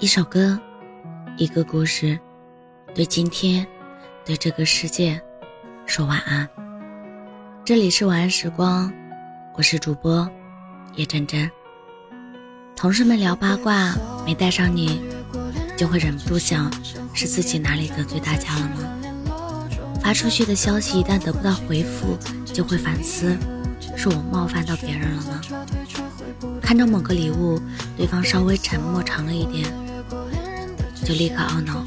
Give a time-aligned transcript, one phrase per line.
[0.00, 0.56] 一首歌，
[1.36, 2.16] 一个故事，
[2.94, 3.66] 对今天，
[4.24, 5.20] 对这个世界，
[5.86, 6.48] 说晚安。
[7.64, 8.92] 这里是晚安时光，
[9.56, 10.30] 我是主播
[10.94, 11.50] 叶真真。
[12.76, 13.92] 同事们聊八卦，
[14.24, 15.00] 没带上你，
[15.76, 16.70] 就会忍不住想，
[17.12, 19.98] 是自己哪里得罪大家了吗？
[20.00, 23.36] 发出去的消息一旦得不到回复，就会反思，
[23.96, 25.40] 是我冒犯到别人了吗？
[26.62, 27.60] 看到某个礼物，
[27.96, 29.66] 对方稍微沉默长了一点。
[31.08, 31.82] 就立刻懊恼，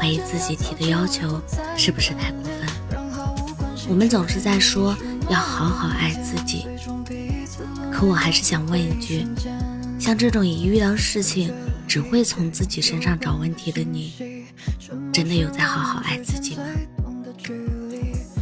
[0.00, 1.40] 怀疑自己提的要求
[1.76, 2.66] 是不是太过分。
[3.88, 4.96] 我们总是在说
[5.30, 6.66] 要好好爱自己，
[7.92, 9.24] 可我还是想问一句：
[9.96, 11.54] 像这种一遇到事情
[11.86, 14.44] 只会从自己身上找问题的你，
[15.12, 16.64] 真的有在好好爱自己吗？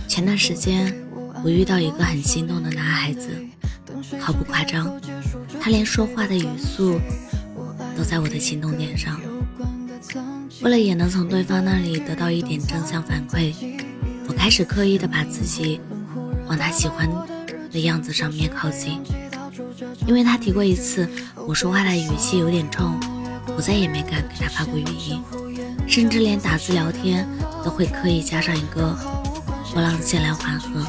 [0.09, 0.97] 前段时间
[1.45, 3.29] 我遇到一个很心动的男孩子，
[4.19, 4.99] 毫不夸张，
[5.61, 6.99] 他连说话的语速
[7.95, 9.21] 都在我的心动点上。
[10.63, 13.55] 为了也能从对方那里得到一点正向反馈，
[14.29, 15.81] 我开始刻意的把自己
[16.47, 17.09] 往他喜欢
[17.71, 19.01] 的样子上面靠近。
[20.07, 21.09] 因为他提过一次
[21.47, 22.99] 我说话的语气有点冲，
[23.57, 25.23] 我再也没敢给他发过语音，
[25.87, 27.29] 甚至连打字聊天
[27.65, 28.97] 都会刻意加上一个
[29.73, 30.85] 波浪线来缓和。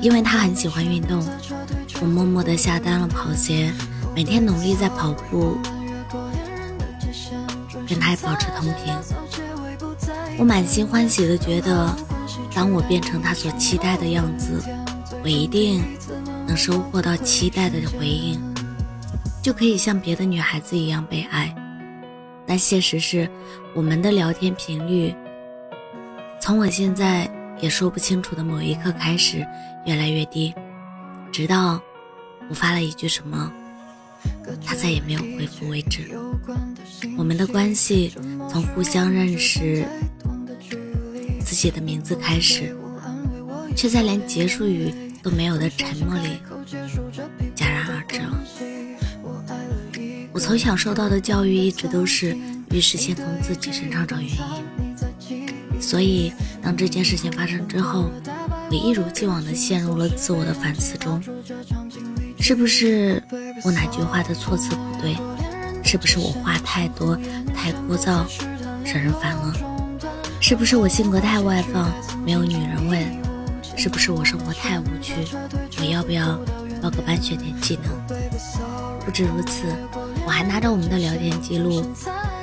[0.00, 1.24] 因为他很喜欢运动，
[2.00, 3.72] 我默默的下单了跑鞋，
[4.16, 5.56] 每天努力在跑步。
[7.92, 8.96] 跟他保持同频，
[10.38, 11.94] 我满心欢喜的觉得，
[12.54, 14.62] 当我变成他所期待的样子，
[15.22, 15.84] 我一定
[16.46, 18.40] 能收获到期待的回应，
[19.42, 21.54] 就可以像别的女孩子一样被爱。
[22.46, 23.28] 但现实是，
[23.74, 25.14] 我们的聊天频率，
[26.40, 29.46] 从我现在也说不清楚的某一刻开始
[29.84, 30.54] 越来越低，
[31.30, 31.78] 直到
[32.48, 33.52] 我发了一句什么。
[34.64, 36.10] 他再也没有回复为止。
[37.16, 38.12] 我们的关系
[38.50, 39.84] 从互相认识
[41.44, 42.76] 自己的名字开始，
[43.76, 46.38] 却在连结束语都没有的沉默里
[47.56, 48.38] 戛然而止了。
[50.32, 52.36] 我从小受到的教育一直都是
[52.70, 56.32] 遇事先从自己身上找原因，所以
[56.62, 58.10] 当这件事情发生之后，
[58.70, 61.22] 我一如既往的陷入了自我的反思中。
[62.40, 63.22] 是不是
[63.62, 65.16] 我哪句话的措辞不对？
[65.84, 67.16] 是不是我话太多
[67.54, 68.24] 太枯燥，
[68.84, 69.54] 惹人烦了？
[70.40, 71.90] 是不是我性格太外放，
[72.24, 73.06] 没有女人味？
[73.76, 75.14] 是不是我生活太无趣？
[75.78, 76.38] 我要不要
[76.80, 77.92] 报个班学点技能？
[79.04, 79.64] 不止如此，
[80.24, 81.84] 我还拿着我们的聊天记录，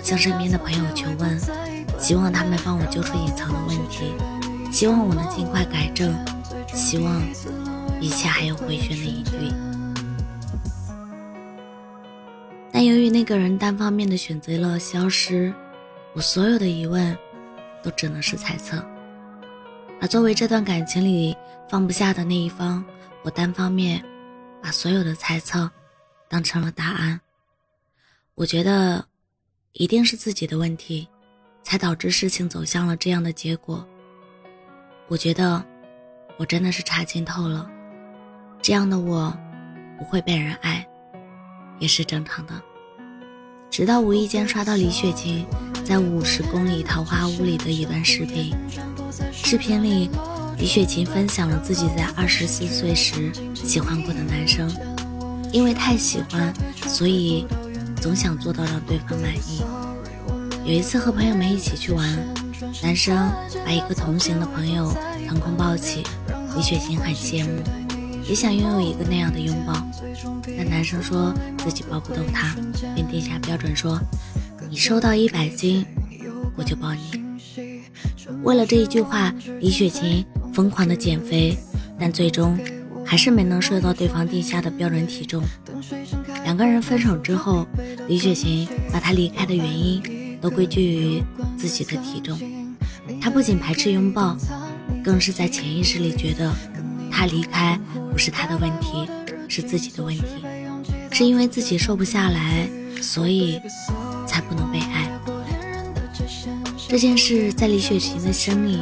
[0.02, 1.40] 向身边的朋友求问，
[2.00, 4.14] 希望他们帮我揪出隐藏的问题，
[4.72, 6.14] 希望我能尽快改正，
[6.74, 7.22] 希望
[8.00, 9.54] 一切还有回旋的余地。
[13.20, 15.54] 那个人单方面的选择了消失，
[16.14, 17.14] 我所有的疑问
[17.84, 18.82] 都只能是猜测。
[20.00, 21.36] 而作为这段感情里
[21.68, 22.82] 放不下的那一方，
[23.22, 24.02] 我单方面
[24.64, 25.70] 把所有的猜测
[26.30, 27.20] 当成了答案。
[28.36, 29.06] 我觉得
[29.74, 31.06] 一定是自己的问题，
[31.62, 33.86] 才导致事情走向了这样的结果。
[35.10, 35.62] 我觉得
[36.38, 37.70] 我真的是差劲透了，
[38.62, 39.38] 这样的我
[39.98, 40.88] 不会被人爱。
[41.80, 42.54] 也是正常的。
[43.80, 45.46] 直到无意间刷到李雪琴
[45.86, 48.54] 在五十公里桃花坞里的一段视频，
[49.32, 50.10] 视频里
[50.58, 54.70] 李雪琴分享了自己在二十四岁时喜欢过的男生，
[55.54, 56.54] 因为太喜欢，
[56.90, 57.48] 所以
[58.02, 59.62] 总想做到让对方满意。
[60.66, 62.06] 有一次和朋友们一起去玩，
[62.84, 63.32] 男生
[63.66, 64.94] 把一个同行的朋友
[65.26, 66.04] 腾空抱起，
[66.54, 67.64] 李雪琴很羡慕。
[68.30, 69.74] 也想拥有一个那样的拥抱，
[70.56, 72.56] 但男生说自己抱不动她，
[72.94, 74.00] 便定下标准说
[74.70, 75.84] ：“你瘦到一百斤，
[76.56, 77.02] 我就抱你。”
[78.46, 80.24] 为了这一句话，李雪琴
[80.54, 81.58] 疯狂的减肥，
[82.00, 82.56] 但最终
[83.04, 85.42] 还是没能瘦到对方定下的标准体重。
[86.44, 87.66] 两个人分手之后，
[88.08, 91.24] 李雪琴把他离开的原因都归咎于
[91.58, 92.40] 自己的体重。
[93.20, 94.38] 她不仅排斥拥抱，
[95.04, 96.54] 更是在潜意识里觉得。
[97.20, 97.78] 他离开
[98.14, 99.06] 不是他的问题，
[99.50, 100.24] 是自己的问题，
[101.12, 102.66] 是因为自己瘦不下来，
[103.02, 103.60] 所以
[104.26, 105.12] 才不能被爱。
[106.88, 108.80] 这件事在李雪琴的心里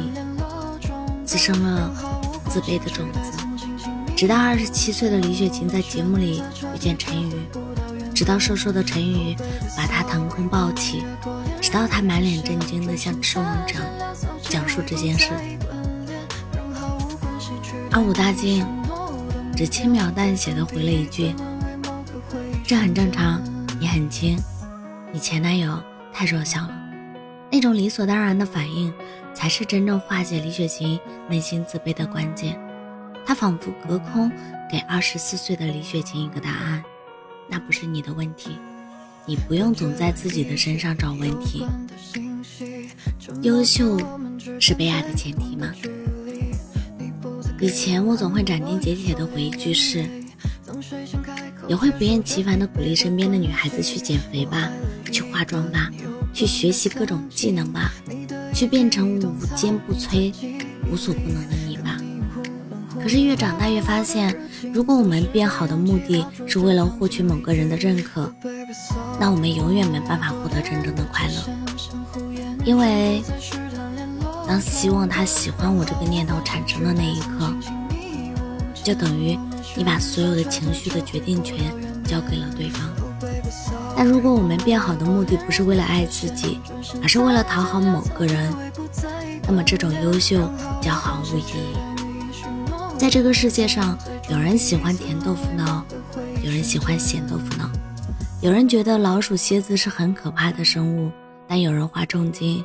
[1.24, 1.90] 滋生了
[2.48, 3.18] 自卑的种子。
[4.16, 6.40] 直到二十七岁的李雪琴在节目里
[6.72, 7.32] 遇见陈宇，
[8.14, 9.34] 直到瘦瘦的陈宇
[9.76, 11.02] 把她腾空抱起，
[11.60, 13.84] 直到她满脸震惊的向吃网长
[14.42, 15.32] 讲述这件事。
[17.90, 18.66] 而武大靖
[19.56, 21.34] 只轻描淡写的回了一句
[22.64, 23.42] ：“这很正常，
[23.80, 24.38] 你很轻，
[25.12, 25.82] 你前男友
[26.12, 26.70] 太弱小了。
[27.50, 28.92] 那种理所当然的反应，
[29.34, 32.60] 才是真正化解李雪琴内心自卑的关键。
[33.24, 34.30] 他仿佛隔空
[34.70, 36.84] 给二十四岁的李雪琴一个答案：
[37.48, 38.58] 那不是你的问题，
[39.26, 41.66] 你不用总在自己的身上找问题。
[43.42, 43.98] 优秀
[44.60, 45.72] 是被爱的前提吗？
[47.60, 50.08] 以前我总会斩钉截铁的回一句是，
[51.66, 54.70] 也会不厌其烦的鼓励身边的女孩子去减肥吧，
[55.10, 55.90] 去化妆吧。
[56.32, 57.92] 去学习各种技能吧，
[58.54, 60.32] 去变成无坚不摧、
[60.88, 61.96] 无所不能的你吧。
[63.02, 64.36] 可是越长大越发现，
[64.72, 68.32] 如果我们变好的目的是为了获取某个人的认可，
[69.18, 71.34] 那我们永远没办法获得真正的快乐。
[72.64, 73.20] 因为
[74.48, 77.54] 当希望他喜欢我这个念头产生的那一刻，
[78.82, 79.38] 就等于
[79.76, 81.58] 你把所有的情绪的决定权
[82.02, 82.80] 交给了对方。
[83.94, 86.58] 但如果我们变好的目的不是为了爱自己，
[87.02, 88.54] 而是为了讨好某个人，
[89.46, 90.50] 那么这种优秀
[90.80, 91.76] 将毫无意义。
[92.96, 93.98] 在这个世界上，
[94.30, 95.84] 有人喜欢甜豆腐脑，
[96.42, 97.68] 有人喜欢咸豆腐脑，
[98.40, 101.10] 有人觉得老鼠、蝎子是很可怕的生物，
[101.46, 102.64] 但有人花重金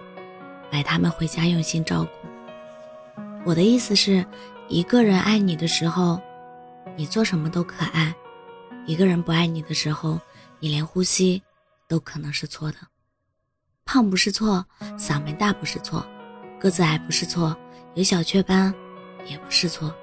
[0.73, 2.09] 买它们回家用心照顾。
[3.45, 4.25] 我的意思是，
[4.67, 6.19] 一个人爱你的时候，
[6.95, 8.11] 你做什么都可爱；
[8.87, 10.19] 一个人不爱你的时候，
[10.59, 11.43] 你连呼吸
[11.87, 12.77] 都可能是错的，
[13.85, 14.65] 胖不是错，
[14.97, 16.03] 嗓门大不是错，
[16.59, 17.55] 个子矮不是错，
[17.93, 18.73] 有小雀斑
[19.27, 19.93] 也不是错。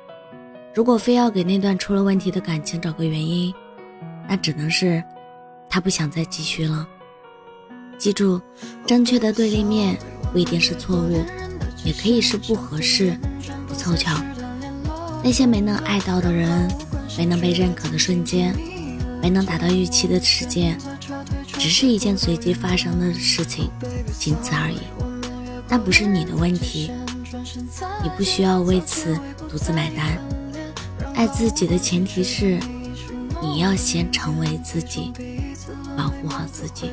[0.73, 3.53] 如果非要给那段出了问题的感情找个原因，
[4.29, 5.03] 那只能是
[5.69, 6.87] 他不想再继续了。
[7.99, 8.41] 记住，
[8.87, 9.99] 正确的对立面
[10.33, 11.25] 不一定是错误，
[11.85, 13.19] 也可以是不合适、
[13.67, 14.17] 不凑巧。
[15.23, 16.71] 那些没能爱到的人，
[17.19, 18.55] 没能被认可的瞬间。
[19.23, 20.79] 没能达到预期的事件，
[21.59, 23.71] 只是一件随机发生的事情，
[24.19, 24.79] 仅此而已。
[25.69, 26.91] 那不是你的问题，
[28.03, 29.15] 你不需要为此
[29.47, 30.19] 独自买单。
[31.15, 32.59] 爱自己的前提是，
[33.43, 35.13] 你要先成为自己，
[35.99, 36.91] 保护好自己。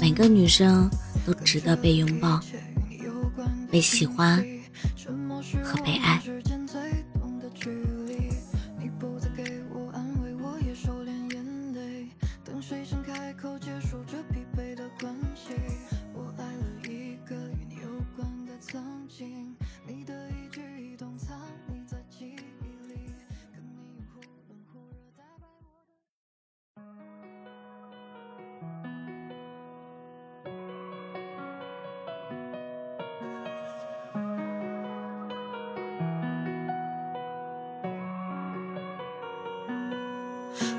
[0.00, 0.90] 每个女生
[1.28, 2.40] 都值得被拥抱、
[3.70, 4.42] 被喜欢
[5.62, 6.22] 和被爱。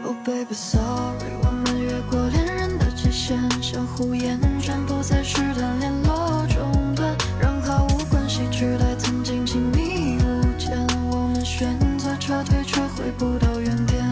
[0.06, 10.86] Oh baby sorry，我们越过恋人的界限，相互厌倦，不再试探，联络中断，让毫无关系取代曾经亲密无间。
[11.12, 14.04] 我们选择撤退，却回不到原点。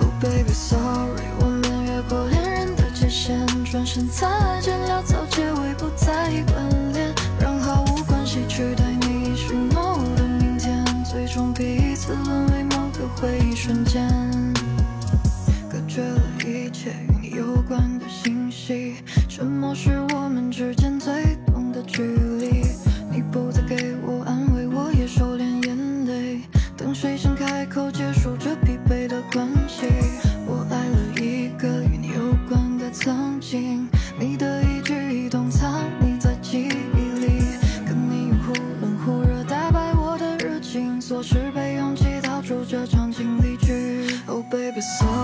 [0.00, 4.49] Oh baby sorry，我们越过恋人的界限，转身擦
[44.80, 45.19] so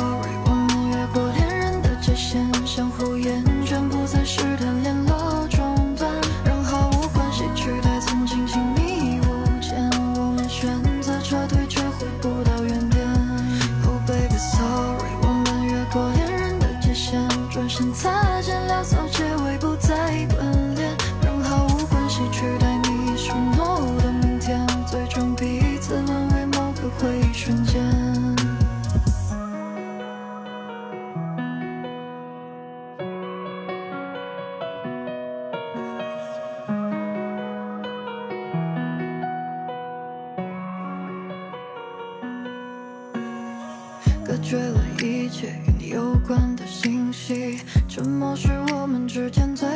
[44.27, 49.69] 隔绝了一切与你有关的信息，沉默是我们之间最